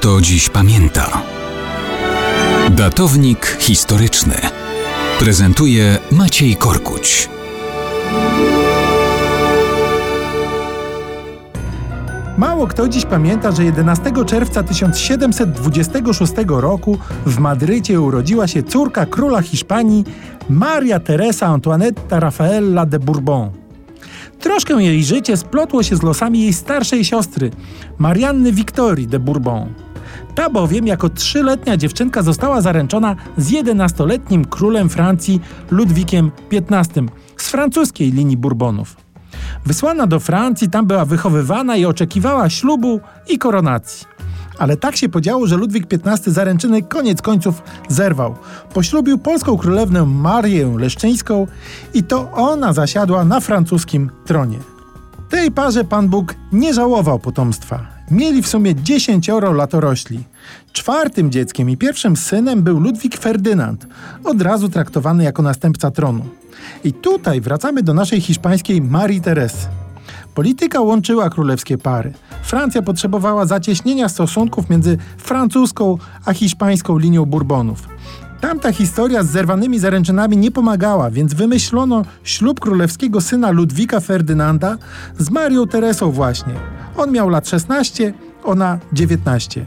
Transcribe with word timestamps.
kto 0.00 0.20
dziś 0.20 0.48
pamięta. 0.48 1.22
Datownik 2.70 3.56
historyczny 3.60 4.34
prezentuje 5.18 5.98
Maciej 6.12 6.56
Korkuć. 6.56 7.28
Mało 12.38 12.66
kto 12.66 12.88
dziś 12.88 13.06
pamięta, 13.06 13.52
że 13.52 13.64
11 13.64 14.12
czerwca 14.26 14.62
1726 14.62 16.32
roku 16.46 16.98
w 17.26 17.38
Madrycie 17.38 18.00
urodziła 18.00 18.48
się 18.48 18.62
córka 18.62 19.06
króla 19.06 19.42
Hiszpanii 19.42 20.04
Maria 20.48 21.00
Teresa 21.00 21.46
Antoinetta 21.46 22.20
Rafaela 22.20 22.86
de 22.86 22.98
Bourbon. 22.98 23.50
Troszkę 24.38 24.74
jej 24.74 25.04
życie 25.04 25.36
splotło 25.36 25.82
się 25.82 25.96
z 25.96 26.02
losami 26.02 26.40
jej 26.40 26.52
starszej 26.52 27.04
siostry, 27.04 27.50
Marianny 27.98 28.52
Wiktorii 28.52 29.06
de 29.06 29.18
Bourbon. 29.18 29.89
Ta 30.34 30.50
bowiem 30.50 30.86
jako 30.86 31.08
trzyletnia 31.08 31.76
dziewczynka 31.76 32.22
została 32.22 32.60
zaręczona 32.60 33.16
z 33.36 33.50
11-letnim 33.50 34.44
królem 34.44 34.88
Francji 34.88 35.40
Ludwikiem 35.70 36.30
XV 36.52 37.02
z 37.36 37.48
francuskiej 37.48 38.12
linii 38.12 38.36
Bourbonów. 38.36 38.96
Wysłana 39.66 40.06
do 40.06 40.20
Francji, 40.20 40.70
tam 40.70 40.86
była 40.86 41.04
wychowywana 41.04 41.76
i 41.76 41.84
oczekiwała 41.84 42.50
ślubu 42.50 43.00
i 43.28 43.38
koronacji. 43.38 44.06
Ale 44.58 44.76
tak 44.76 44.96
się 44.96 45.08
podziało, 45.08 45.46
że 45.46 45.56
Ludwik 45.56 45.86
XV 45.92 46.32
zaręczyny 46.32 46.82
koniec 46.82 47.22
końców 47.22 47.62
zerwał. 47.88 48.34
Poślubił 48.74 49.18
polską 49.18 49.58
królewnę 49.58 50.06
Marię 50.06 50.74
Leszczyńską 50.78 51.46
i 51.94 52.02
to 52.02 52.30
ona 52.32 52.72
zasiadła 52.72 53.24
na 53.24 53.40
francuskim 53.40 54.10
tronie. 54.24 54.58
Tej 55.28 55.50
parze 55.50 55.84
Pan 55.84 56.08
Bóg 56.08 56.34
nie 56.52 56.74
żałował 56.74 57.18
potomstwa. 57.18 57.99
Mieli 58.10 58.42
w 58.42 58.48
sumie 58.48 58.74
dziesięcioro 58.74 59.52
latorośli. 59.52 60.24
Czwartym 60.72 61.30
dzieckiem 61.30 61.70
i 61.70 61.76
pierwszym 61.76 62.16
synem 62.16 62.62
był 62.62 62.80
Ludwik 62.80 63.16
Ferdynand, 63.16 63.86
od 64.24 64.42
razu 64.42 64.68
traktowany 64.68 65.24
jako 65.24 65.42
następca 65.42 65.90
tronu. 65.90 66.24
I 66.84 66.92
tutaj 66.92 67.40
wracamy 67.40 67.82
do 67.82 67.94
naszej 67.94 68.20
hiszpańskiej 68.20 68.82
Marii 68.82 69.20
Teresy. 69.20 69.66
Polityka 70.34 70.80
łączyła 70.80 71.30
królewskie 71.30 71.78
pary. 71.78 72.12
Francja 72.42 72.82
potrzebowała 72.82 73.46
zacieśnienia 73.46 74.08
stosunków 74.08 74.70
między 74.70 74.98
francuską 75.18 75.98
a 76.24 76.32
hiszpańską 76.32 76.98
linią 76.98 77.24
Bourbonów. 77.24 77.88
Tamta 78.40 78.72
historia 78.72 79.22
z 79.22 79.30
zerwanymi 79.30 79.78
zaręczynami 79.78 80.36
nie 80.36 80.50
pomagała, 80.50 81.10
więc 81.10 81.34
wymyślono 81.34 82.04
ślub 82.24 82.60
królewskiego 82.60 83.20
syna 83.20 83.50
Ludwika 83.50 84.00
Ferdynanda 84.00 84.76
z 85.18 85.30
Marią 85.30 85.66
Teresą 85.66 86.10
właśnie. 86.10 86.54
On 87.00 87.12
miał 87.12 87.28
lat 87.28 87.48
16, 87.48 88.12
ona 88.44 88.78
19. 88.92 89.66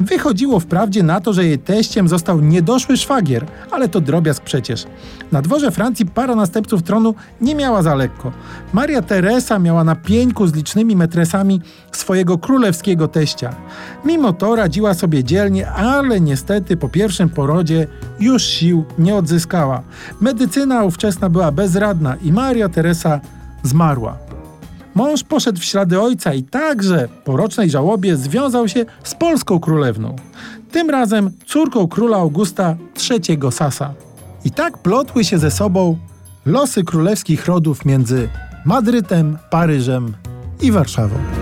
Wychodziło 0.00 0.60
wprawdzie 0.60 1.02
na 1.02 1.20
to, 1.20 1.32
że 1.32 1.44
jej 1.44 1.58
teściem 1.58 2.08
został 2.08 2.40
niedoszły 2.40 2.96
szwagier, 2.96 3.46
ale 3.70 3.88
to 3.88 4.00
drobiazg 4.00 4.42
przecież. 4.42 4.86
Na 5.32 5.42
dworze 5.42 5.70
Francji 5.70 6.06
para 6.06 6.34
następców 6.34 6.82
tronu 6.82 7.14
nie 7.40 7.54
miała 7.54 7.82
za 7.82 7.94
lekko. 7.94 8.32
Maria 8.72 9.02
Teresa 9.02 9.58
miała 9.58 9.84
na 9.84 9.96
pieńku 9.96 10.46
z 10.46 10.54
licznymi 10.54 10.96
metresami 10.96 11.60
swojego 11.92 12.38
królewskiego 12.38 13.08
teścia. 13.08 13.54
Mimo 14.04 14.32
to 14.32 14.56
radziła 14.56 14.94
sobie 14.94 15.24
dzielnie, 15.24 15.70
ale 15.70 16.20
niestety 16.20 16.76
po 16.76 16.88
pierwszym 16.88 17.28
porodzie 17.28 17.86
już 18.20 18.42
sił 18.42 18.84
nie 18.98 19.14
odzyskała. 19.14 19.82
Medycyna 20.20 20.84
ówczesna 20.84 21.28
była 21.28 21.52
bezradna 21.52 22.16
i 22.22 22.32
Maria 22.32 22.68
Teresa 22.68 23.20
zmarła. 23.62 24.29
Mąż 24.94 25.24
poszedł 25.24 25.60
w 25.60 25.64
ślady 25.64 26.00
ojca 26.00 26.34
i 26.34 26.42
także 26.42 27.08
po 27.24 27.36
rocznej 27.36 27.70
żałobie 27.70 28.16
związał 28.16 28.68
się 28.68 28.86
z 29.04 29.14
polską 29.14 29.60
królewną. 29.60 30.16
Tym 30.72 30.90
razem 30.90 31.30
córką 31.46 31.88
króla 31.88 32.16
Augusta 32.16 32.76
III 33.10 33.38
Sasa. 33.50 33.94
I 34.44 34.50
tak 34.50 34.78
plotły 34.78 35.24
się 35.24 35.38
ze 35.38 35.50
sobą 35.50 35.98
losy 36.46 36.84
królewskich 36.84 37.46
rodów 37.46 37.84
między 37.84 38.28
Madrytem, 38.64 39.38
Paryżem 39.50 40.14
i 40.60 40.72
Warszawą. 40.72 41.39